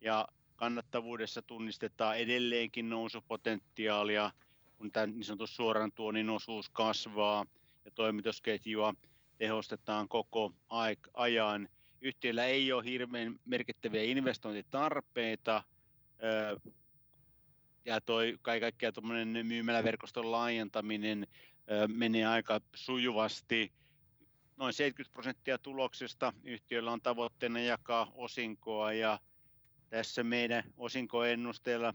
[0.00, 4.30] Ja kannattavuudessa tunnistetaan edelleenkin nousupotentiaalia,
[4.76, 7.46] kun tämä niin sanottu suoran tuonnin osuus kasvaa
[7.84, 8.94] ja toimitusketjua
[9.38, 10.52] tehostetaan koko
[11.14, 11.68] ajan.
[12.00, 15.62] Yhtiöllä ei ole hirveän merkittäviä investointitarpeita,
[17.88, 21.26] ja toi kaikkea tuommoinen myymäläverkoston laajentaminen
[21.86, 23.72] menee aika sujuvasti.
[24.56, 29.18] Noin 70 prosenttia tuloksesta yhtiöllä on tavoitteena jakaa osinkoa ja
[29.90, 31.94] tässä meidän osinkoennusteella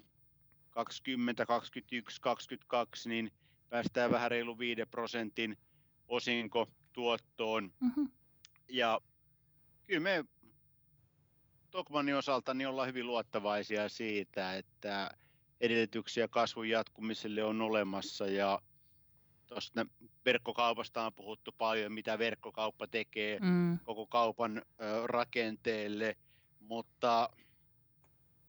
[0.70, 3.32] 20, 21, 22, niin
[3.70, 5.58] päästään vähän reilu 5 prosentin
[6.08, 7.74] osinkotuottoon.
[7.80, 8.10] Mm-hmm.
[8.70, 9.02] Ja
[9.84, 10.26] kyllä me
[11.72, 15.12] Tokmanin osalta niin ollaan hyvin luottavaisia siitä, että
[15.62, 18.62] edellytyksiä kasvun jatkumiselle on olemassa ja
[19.48, 19.86] tuosta
[20.26, 23.80] verkkokaupasta on puhuttu paljon, mitä verkkokauppa tekee mm.
[23.80, 26.16] koko kaupan ö, rakenteelle,
[26.60, 27.30] mutta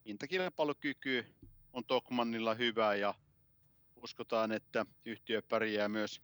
[0.06, 1.26] hintakilpailukyky
[1.72, 3.14] on Tokmannilla hyvä ja
[3.96, 6.22] uskotaan, että yhtiö pärjää myös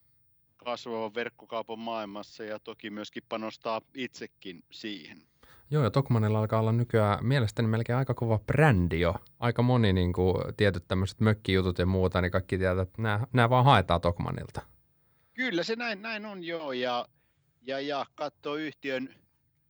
[0.56, 5.29] kasvavan verkkokaupan maailmassa ja toki myöskin panostaa itsekin siihen.
[5.72, 9.14] Joo, ja Tokmanilla alkaa olla nykyään mielestäni melkein aika kova brändi jo.
[9.38, 13.50] Aika moni niin kuin, tietyt tämmöiset mökkijutut ja muuta, niin kaikki tietää, että nämä, nämä
[13.50, 14.61] vaan haetaan Tokmanilta.
[15.35, 17.06] Kyllä se näin, näin on joo, ja,
[17.62, 19.14] ja, ja katsoo yhtiön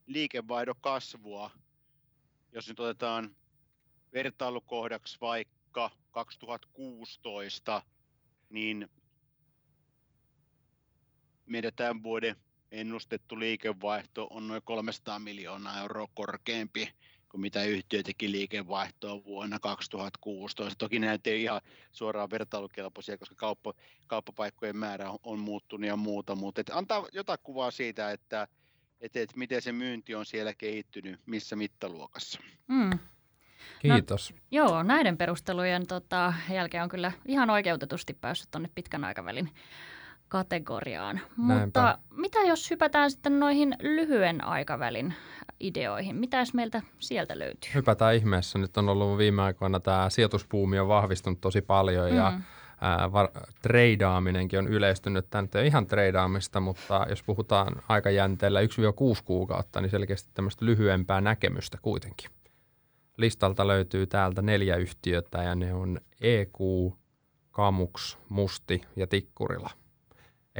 [0.06, 1.50] liikevaihdon kasvua,
[2.52, 3.36] jos nyt otetaan
[4.12, 7.82] vertailukohdaksi vaikka 2016,
[8.50, 8.88] niin
[11.46, 12.36] meidän tämän vuoden
[12.72, 16.92] ennustettu liikevaihto on noin 300 miljoonaa euroa korkeampi
[17.28, 20.74] kuin mitä yhtiö teki liikevaihtoa vuonna 2016.
[20.78, 21.60] Toki näitä ei ihan
[21.92, 23.74] suoraan vertailukelpoisia, koska kauppa,
[24.06, 28.48] kauppapaikkojen määrä on, on muuttunut ja muuta, mutta et antaa jotain kuvaa siitä, että
[29.00, 32.40] et, et miten se myynti on siellä kehittynyt, missä mittaluokassa.
[32.68, 32.98] Mm.
[33.78, 34.32] Kiitos.
[34.32, 39.50] No, joo, näiden perustelujen tota, jälkeen on kyllä ihan oikeutetusti päässyt tuonne pitkän aikavälin
[40.30, 41.20] kategoriaan.
[41.36, 41.64] Näinpä.
[41.64, 45.14] Mutta mitä jos hypätään sitten noihin lyhyen aikavälin
[45.60, 46.16] ideoihin?
[46.16, 47.70] Mitäs meiltä sieltä löytyy?
[47.74, 48.58] Hypätään ihmeessä.
[48.58, 52.16] Nyt on ollut viime aikoina tämä sijoituspuumi on vahvistunut tosi paljon mm.
[52.16, 52.32] ja
[52.80, 53.28] ää, var,
[53.62, 55.26] treidaaminenkin on yleistynyt.
[55.30, 58.64] Tämä nyt ei ihan treidaamista, mutta jos puhutaan aikajänteellä 1-6
[59.24, 62.30] kuukautta, niin selkeästi tämmöistä lyhyempää näkemystä kuitenkin.
[63.16, 66.58] Listalta löytyy täältä neljä yhtiötä ja ne on EQ,
[67.50, 69.70] Kamux, Musti ja Tikkurila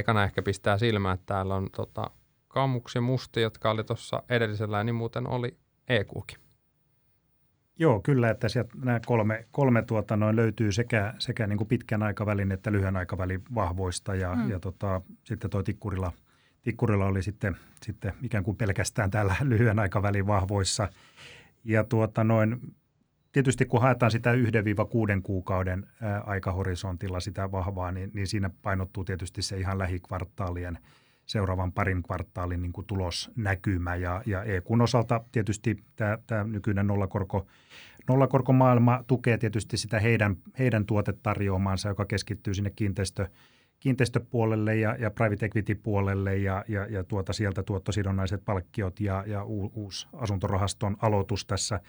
[0.01, 2.11] ekana ehkä pistää silmään, että täällä on tota,
[2.49, 5.57] Kammuksi Musti, jotka oli tuossa edellisellä, niin muuten oli
[5.89, 6.39] EQkin.
[7.79, 12.03] Joo, kyllä, että sieltä nämä kolme, kolme tuota, noin löytyy sekä, sekä niin kuin pitkän
[12.03, 14.51] aikavälin että lyhyen aikavälin vahvoista ja, hmm.
[14.51, 16.13] ja tota, sitten tuo Tikkurila,
[16.63, 20.89] Tikkurila oli sitten, sitten ikään kuin pelkästään täällä lyhyen aikavälin vahvoissa.
[21.65, 22.61] Ja tuota, noin,
[23.33, 24.37] tietysti kun haetaan sitä 1-6
[25.23, 25.87] kuukauden
[26.25, 30.79] aikahorisontilla sitä vahvaa, niin, niin siinä painottuu tietysti se ihan lähikvartaalien–
[31.31, 33.97] seuraavan parin kvartaalin niin kuin tulosnäkymä.
[33.97, 37.47] Ja, ja EQn osalta tietysti tämä, tämä nykyinen nollakorko,
[38.09, 43.29] nollakorkomaailma tukee tietysti sitä heidän, heidän tuotetarjoamaansa, joka keskittyy sinne kiinteistö,
[43.81, 49.71] kiinteistöpuolelle ja, ja private equity-puolelle ja, ja, ja tuota sieltä tuottosidonnaiset palkkiot ja, ja u,
[49.75, 51.81] uusi asuntorahaston aloitus tässä,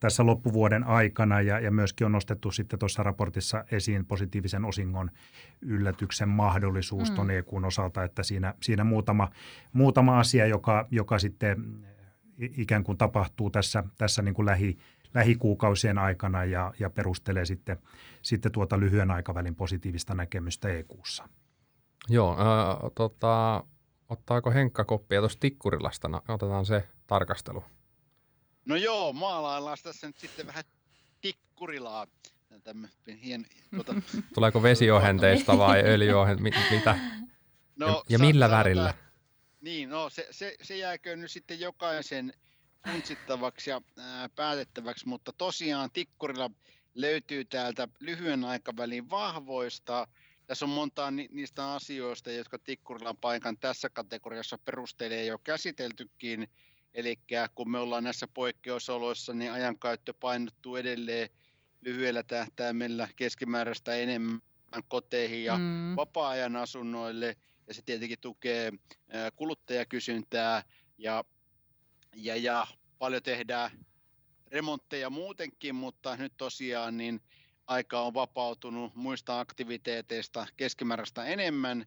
[0.00, 5.10] tässä loppuvuoden aikana ja, ja myöskin on nostettu sitten tuossa raportissa esiin positiivisen osingon
[5.62, 7.14] yllätyksen mahdollisuus mm.
[7.14, 9.30] tuon EQn osalta, että siinä, siinä muutama,
[9.72, 11.88] muutama asia, joka, joka sitten
[12.38, 14.78] ikään kuin tapahtuu tässä, tässä niin kuin lähi,
[15.14, 17.78] lähikuukausien aikana ja, ja perustelee sitten,
[18.22, 21.28] sitten tuota lyhyen aikavälin positiivista näkemystä EQssa.
[22.08, 23.64] Joo, äh, tota,
[24.08, 26.08] ottaako Henkka koppia tuosta Tikkurilasta?
[26.08, 27.64] No, otetaan se tarkastelu.
[28.64, 30.64] No joo, maalaillaan tässä nyt sitten vähän
[31.20, 32.06] Tikkurilaa.
[33.22, 33.94] hien, tuota,
[34.34, 36.60] Tuleeko vesiohenteista vai öljyohenteista?
[36.70, 36.98] Mitä?
[37.76, 38.94] No, ja, ja millä värillä?
[39.60, 42.32] Niin, no se, se, se jääkö nyt sitten jokaisen
[42.82, 46.50] puntsittavaksi ja ää, päätettäväksi, mutta tosiaan Tikkurilla
[46.94, 50.08] löytyy täältä lyhyen aikavälin vahvoista.
[50.46, 56.48] Tässä on monta ni- niistä asioista, jotka Tikkurilan paikan tässä kategoriassa perustelee jo käsiteltykin.
[56.94, 57.18] Eli
[57.54, 61.28] kun me ollaan näissä poikkeusoloissa, niin ajankäyttö painottuu edelleen
[61.80, 64.40] lyhyellä tähtäimellä keskimääräistä enemmän
[64.88, 65.96] koteihin ja mm.
[65.96, 67.36] vapaa-ajan asunnoille.
[67.66, 68.72] Ja se tietenkin tukee
[69.36, 70.62] kuluttajakysyntää
[70.98, 71.24] ja
[72.16, 72.66] ja, ja
[72.98, 73.70] paljon tehdään
[74.46, 77.20] remontteja muutenkin, mutta nyt tosiaan niin
[77.66, 81.86] aika on vapautunut muista aktiviteeteista keskimääräistä enemmän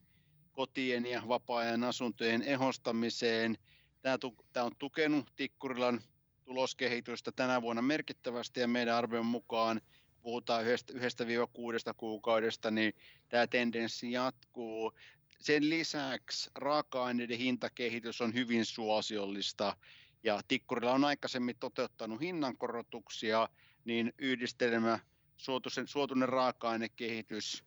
[0.52, 3.58] kotien ja vapaa-ajan asuntojen ehostamiseen.
[4.02, 6.02] Tämä, on tukenut Tikkurilan
[6.46, 9.82] tuloskehitystä tänä vuonna merkittävästi ja meidän arvion mukaan
[10.22, 12.94] puhutaan yhdestä, yhdestä kuudesta kuukaudesta, niin
[13.30, 14.94] tämä tendenssi jatkuu.
[15.40, 19.78] Sen lisäksi raaka-aineiden hintakehitys on hyvin suosiollista
[20.24, 23.50] ja Tikkurilla on aikaisemmin toteuttanut hinnankorotuksia,
[23.86, 25.00] niin yhdistelmä
[25.38, 27.64] suotuisen, suotuinen raaka-ainekehitys,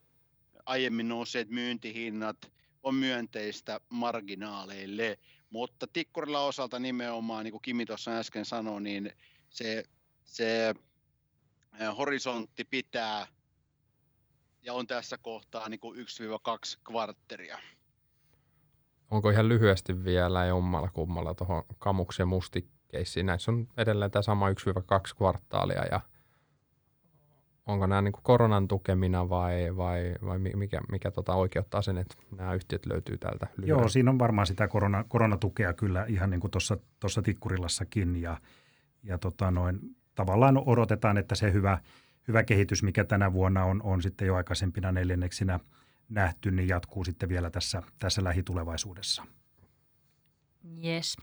[0.66, 5.18] aiemmin nousseet myyntihinnat on myönteistä marginaaleille,
[5.50, 9.12] mutta Tikkurilla osalta nimenomaan, niin kuin Kimi tuossa äsken sanoi, niin
[9.50, 9.84] se,
[10.24, 10.74] se
[11.96, 13.26] horisontti pitää
[14.62, 16.00] ja on tässä kohtaa niin kuin 1-2
[16.84, 17.58] kvartteria.
[19.10, 23.24] Onko ihan lyhyesti vielä jommalla kummalla tuohon kamuks- ja?
[23.24, 24.54] Näissä on edelleen tämä sama 1-2
[25.16, 26.00] kvartaalia ja
[27.66, 32.14] onko nämä niin kuin koronan tukemina vai, vai, vai mikä, mikä tota oikeuttaa sen, että
[32.36, 33.68] nämä yhtiöt löytyy täältä lyhyesti?
[33.68, 36.50] Joo, siinä on varmaan sitä korona, koronatukea kyllä ihan niin kuin
[37.00, 38.36] tuossa Tikkurilassakin ja,
[39.02, 39.78] ja tota noin,
[40.14, 41.78] tavallaan odotetaan, että se hyvä,
[42.28, 45.60] hyvä kehitys, mikä tänä vuonna on, on sitten jo aikaisempina neljänneksinä–
[46.08, 49.26] nähty, niin jatkuu sitten vielä tässä, tässä lähitulevaisuudessa.
[50.84, 51.16] Yes.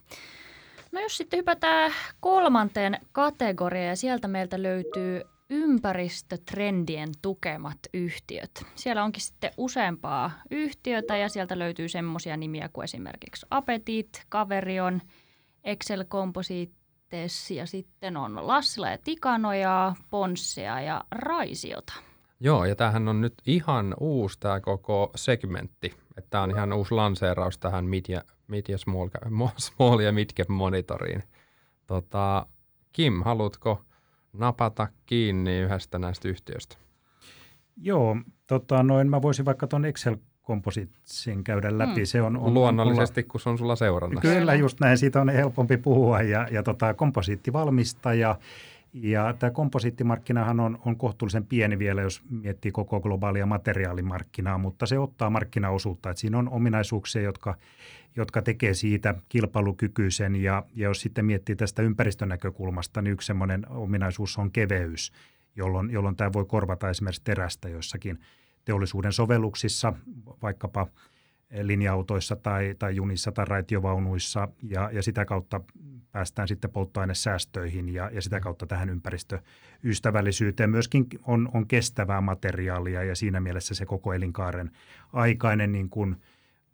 [0.92, 8.50] No jos sitten hypätään kolmanteen kategoriaan ja sieltä meiltä löytyy ympäristötrendien tukemat yhtiöt.
[8.74, 15.02] Siellä onkin sitten useampaa yhtiötä ja sieltä löytyy semmoisia nimiä kuin esimerkiksi Apetit, Kaverion,
[15.64, 21.92] Excel Composites ja sitten on Lassila ja Tikanoja, Ponssea ja Raisiota.
[22.44, 25.94] Joo, ja tämähän on nyt ihan uusi tämä koko segmentti.
[26.30, 29.08] Tämä on ihan uusi lanseeraus tähän media, media small,
[29.56, 31.22] small ja midcap monitoriin.
[31.86, 32.46] Tota,
[32.92, 33.84] Kim, haluatko
[34.32, 36.76] napata kiinni yhdestä näistä yhtiöistä?
[37.76, 42.00] Joo, tota, noin, mä voisin vaikka tuon Excel Compositesin käydä läpi.
[42.00, 42.06] Mm.
[42.06, 44.30] Se on, on, Luonnollisesti, mulla, kun se on sulla seurannassa.
[44.30, 44.98] Kyllä, just näin.
[44.98, 46.22] Siitä on helpompi puhua.
[46.22, 48.36] Ja, ja tota, komposiittivalmistaja
[48.92, 54.98] ja tämä komposiittimarkkinahan on, on kohtuullisen pieni vielä, jos miettii koko globaalia materiaalimarkkinaa, mutta se
[54.98, 56.10] ottaa markkinaosuutta.
[56.10, 57.54] Että siinä on ominaisuuksia, jotka,
[58.16, 60.36] jotka tekee siitä kilpailukykyisen.
[60.36, 65.12] Ja, ja jos sitten miettii tästä ympäristönäkökulmasta, niin yksi sellainen ominaisuus on keveys,
[65.56, 68.18] jolloin, jolloin tämä voi korvata esimerkiksi terästä jossakin
[68.64, 69.92] teollisuuden sovelluksissa,
[70.42, 70.86] vaikkapa–
[71.60, 75.60] linja-autoissa tai, tai junissa tai raitiovaunuissa ja, ja sitä kautta
[76.12, 80.70] päästään sitten polttoainesäästöihin ja, ja sitä kautta tähän ympäristöystävällisyyteen.
[80.70, 84.70] Myöskin on, on kestävää materiaalia ja siinä mielessä se koko elinkaaren
[85.12, 86.16] aikainen niin kuin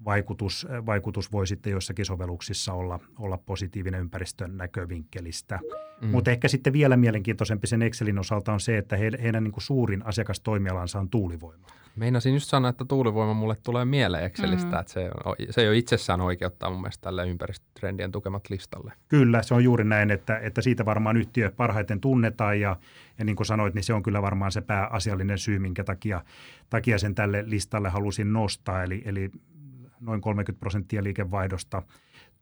[0.04, 5.58] vaikutus, vaikutus voi sitten joissakin sovelluksissa olla, olla positiivinen ympäristön näkövinkkelistä.
[6.00, 6.08] Mm.
[6.08, 9.64] Mutta ehkä sitten vielä mielenkiintoisempi sen Excelin osalta on se, että he, heidän niin kuin
[9.64, 11.66] suurin asiakastoimialansa on tuulivoima.
[11.98, 14.80] Meinasin just sanoa, että tuulivoima mulle tulee mieleen Excelistä, mm.
[14.80, 15.10] että se,
[15.50, 18.92] se jo itsessään oikeuttaa mun mielestä tälle ympäristötrendien tukemat listalle.
[19.08, 22.76] Kyllä, se on juuri näin, että, että siitä varmaan yhtiö parhaiten tunnetaan ja,
[23.18, 26.24] ja niin kuin sanoit, niin se on kyllä varmaan se pääasiallinen syy, minkä takia,
[26.70, 28.82] takia sen tälle listalle halusin nostaa.
[28.82, 29.30] Eli, eli
[30.00, 31.82] noin 30 prosenttia liikevaihdosta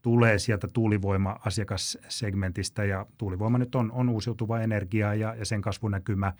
[0.01, 6.33] tulee sieltä tuulivoima-asiakassegmentistä ja tuulivoima nyt on, on uusiutuva energia ja, ja sen kasvunäkymä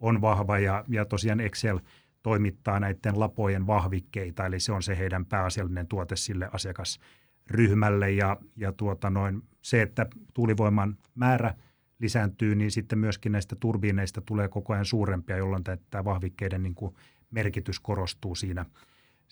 [0.00, 1.80] on vahva ja, ja tosiaan Excel
[2.22, 8.72] toimittaa näiden lapojen vahvikkeita, eli se on se heidän pääasiallinen tuote sille asiakasryhmälle ja, ja
[8.72, 11.54] tuota noin, se, että tuulivoiman määrä
[11.98, 16.94] lisääntyy, niin sitten myöskin näistä turbiineista tulee koko ajan suurempia, jolloin tämä vahvikkeiden niin kuin
[17.30, 18.66] merkitys korostuu siinä–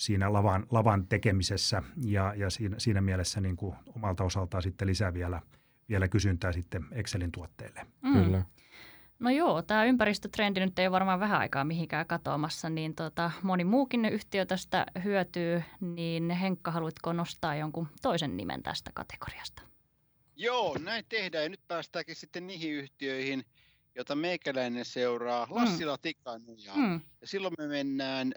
[0.01, 5.15] siinä lavan, lavan tekemisessä ja, ja siinä, siinä mielessä niin kuin omalta osaltaan sitten lisää
[5.15, 5.43] vielä,
[5.89, 7.87] vielä kysyntää sitten Excelin tuotteille.
[8.03, 8.13] Mm.
[8.13, 8.45] Kyllä.
[9.21, 14.05] No joo, tämä ympäristötrendi nyt ei varmaan vähän aikaa mihinkään katoamassa, niin tota, moni muukin
[14.05, 19.63] yhtiö tästä hyötyy, niin Henkka, haluatko nostaa jonkun toisen nimen tästä kategoriasta?
[20.37, 23.45] Joo, näin tehdään ja nyt päästäänkin sitten niihin yhtiöihin,
[23.95, 26.01] jota meikäläinen seuraa, Lassila mm.
[26.03, 26.73] Tikanuja.
[26.75, 27.01] Mm.
[27.21, 28.33] Ja silloin me mennään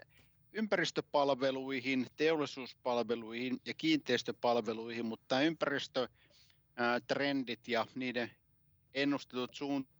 [0.52, 8.30] ympäristöpalveluihin, teollisuuspalveluihin ja kiinteistöpalveluihin, mutta ympäristötrendit ja niiden
[8.94, 9.93] ennustetut suuntaukset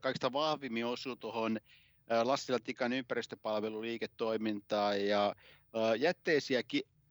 [0.00, 1.60] kaikista vahvimmin osuu tuohon
[2.22, 5.34] Lassila Tikan ympäristöpalveluliiketoimintaan ja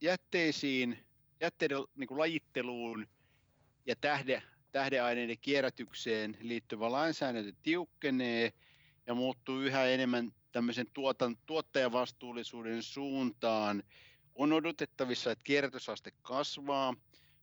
[0.01, 1.05] jätteisiin,
[1.41, 3.07] jätteiden niin lajitteluun
[3.85, 8.53] ja tähde, tähdeaineiden kierrätykseen liittyvä lainsäädäntö tiukkenee
[9.07, 13.83] ja muuttuu yhä enemmän tämmöisen tuotan, tuottajavastuullisuuden suuntaan.
[14.35, 16.93] On odotettavissa, että kierrätysaste kasvaa.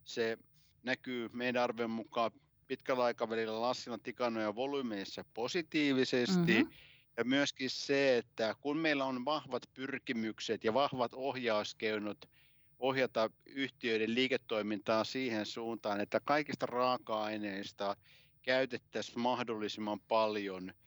[0.05, 0.39] Se
[0.83, 2.31] näkyy meidän arvion mukaan
[2.67, 6.55] pitkällä aikavälillä Lassilan tikanoja volyymeissa positiivisesti.
[6.55, 6.73] Mm-hmm.
[7.17, 12.19] Ja myöskin se, että kun meillä on vahvat pyrkimykset ja vahvat ohjauskeinot
[12.79, 17.97] ohjata yhtiöiden liiketoimintaa siihen suuntaan, että kaikista raaka-aineista
[18.43, 20.73] käytettäisiin mahdollisimman paljon–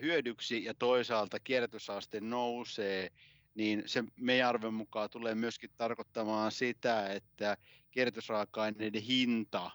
[0.00, 3.10] hyödyksi ja toisaalta kierrätysaste nousee,
[3.54, 7.56] niin se meidän arven mukaan tulee myöskin tarkoittamaan sitä, että
[7.90, 9.70] kierrätysraaka-aineiden hinta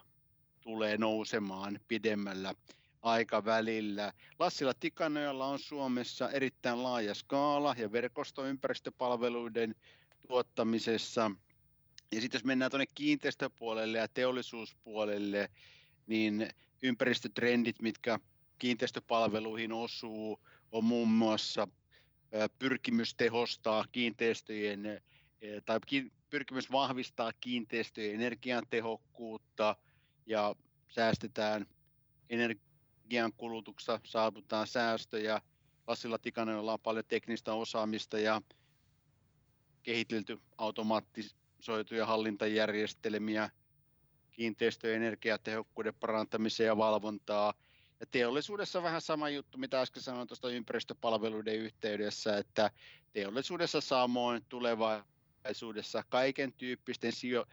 [0.65, 2.53] tulee nousemaan pidemmällä
[3.01, 4.13] aikavälillä.
[4.39, 9.75] Lassila Tikanojalla on Suomessa erittäin laaja skaala ja verkosto ympäristöpalveluiden
[10.27, 11.31] tuottamisessa.
[12.11, 15.49] Ja sitten jos mennään tuonne kiinteistöpuolelle ja teollisuuspuolelle,
[16.07, 16.49] niin
[16.81, 18.19] ympäristötrendit, mitkä
[18.59, 20.39] kiinteistöpalveluihin osuu,
[20.71, 21.67] on muun muassa
[22.59, 25.01] pyrkimys tehostaa kiinteistöjen
[25.65, 25.79] tai
[26.29, 29.75] pyrkimys vahvistaa kiinteistöjen energiantehokkuutta
[30.25, 30.55] ja
[30.87, 31.65] säästetään
[32.29, 35.41] energian kulutuksessa, saavutetaan säästöjä.
[35.87, 38.41] Lassilla Tikanella on paljon teknistä osaamista ja
[39.83, 43.49] kehitelty automatisoituja hallintajärjestelmiä
[44.31, 47.53] kiinteistöjen energiatehokkuuden parantamiseen ja valvontaa–
[47.99, 52.71] ja teollisuudessa vähän sama juttu, mitä äsken sanoin tuosta ympäristöpalveluiden yhteydessä, että
[53.13, 57.45] teollisuudessa samoin tulevaisuudessa kaiken tyyppisten sijo-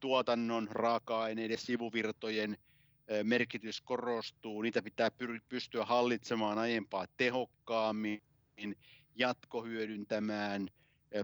[0.00, 2.58] tuotannon, raaka-aineiden, sivuvirtojen
[3.22, 5.10] merkitys korostuu, niitä pitää
[5.48, 8.22] pystyä hallitsemaan aiempaa tehokkaammin,
[9.14, 10.68] jatkohyödyntämään,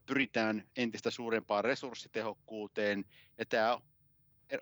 [0.07, 3.04] pyritään entistä suurempaan resurssitehokkuuteen,
[3.38, 3.78] ja tämä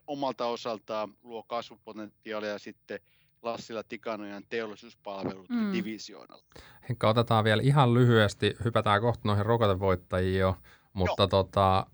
[0.07, 3.01] omalta osaltaan luo kasvupotentiaalia sitten
[3.43, 5.73] Lassila Tikanojan teollisuuspalvelut mm.
[5.73, 6.45] divisioonalla.
[6.89, 10.57] Henkka, otetaan vielä ihan lyhyesti, hypätään kohta noihin rokotevoittajiin jo,
[10.93, 11.87] mutta tuossa tota,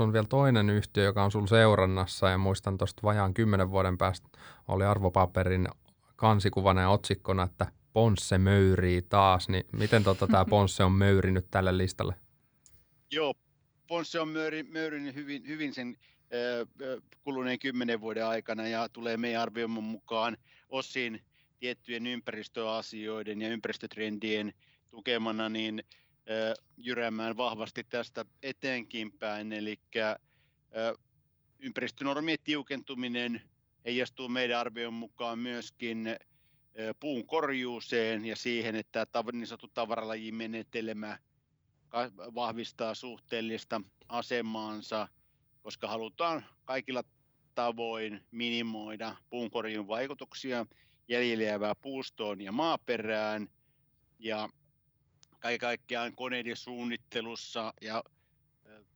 [0.00, 4.28] on vielä toinen yhtiö, joka on sulla seurannassa ja muistan tuosta vajaan kymmenen vuoden päästä
[4.68, 5.68] oli arvopaperin
[6.16, 11.78] kansikuvana ja otsikkona, että Ponsse möyrii taas, niin miten tota, tämä Ponsse on möyrinyt tälle
[11.78, 12.14] listalle?
[13.12, 13.34] Joo,
[13.86, 15.96] Ponsse on möyri, möyrinyt hyvin, hyvin sen
[17.24, 20.36] kuluneen kymmenen vuoden aikana ja tulee meidän arvioimme mukaan
[20.68, 21.20] osin
[21.58, 24.54] tiettyjen ympäristöasioiden ja ympäristötrendien
[24.90, 25.82] tukemana niin
[26.76, 29.52] jyräämään vahvasti tästä eteenkin päin.
[29.52, 29.80] Eli
[31.58, 33.42] ympäristönormien tiukentuminen
[33.84, 36.16] heijastuu meidän arvion mukaan myöskin
[37.00, 41.18] puun korjuuseen ja siihen, että niin sanottu tavaralajimenetelmä
[42.34, 45.08] vahvistaa suhteellista asemaansa–
[45.62, 47.02] koska halutaan kaikilla
[47.54, 50.66] tavoin minimoida puunkorjun vaikutuksia
[51.08, 53.48] jäljellä puustoon ja maaperään.
[54.18, 54.48] Ja
[55.40, 58.04] kaiken kaikkiaan koneiden suunnittelussa ja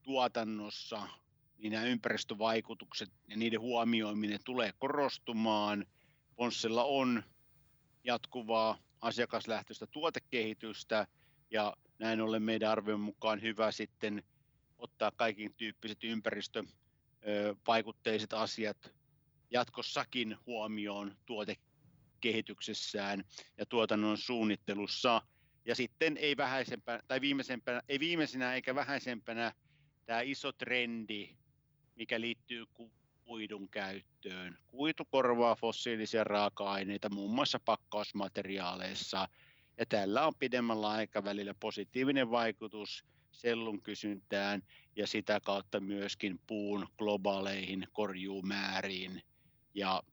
[0.03, 1.07] tuotannossa
[1.57, 5.85] niin nämä ympäristövaikutukset ja niiden huomioiminen tulee korostumaan.
[6.35, 7.23] Ponssella on
[8.03, 11.07] jatkuvaa asiakaslähtöistä tuotekehitystä
[11.51, 14.23] ja näin ollen meidän arvion mukaan hyvä sitten
[14.77, 18.93] ottaa kaikin tyyppiset ympäristövaikutteiset asiat
[19.51, 23.23] jatkossakin huomioon tuotekehityksessään
[23.57, 25.21] ja tuotannon suunnittelussa.
[25.65, 29.53] Ja sitten ei vähäisempänä, tai viimeisempänä, ei viimeisenä eikä vähäisempänä
[30.05, 31.29] tämä iso trendi,
[31.95, 32.65] mikä liittyy
[33.23, 34.57] kuidun käyttöön.
[34.67, 39.27] Kuitu korvaa fossiilisia raaka-aineita muun muassa pakkausmateriaaleissa,
[39.77, 44.63] ja tällä on pidemmällä aikavälillä positiivinen vaikutus sellun kysyntään
[44.95, 49.21] ja sitä kautta myöskin puun globaaleihin korjuumääriin.
[49.73, 50.03] Ja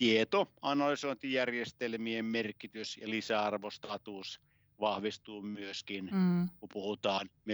[0.00, 4.40] tietoanalysointijärjestelmien merkitys ja lisäarvostatus
[4.80, 6.48] vahvistuu myöskin, mm.
[6.60, 7.30] kun puhutaan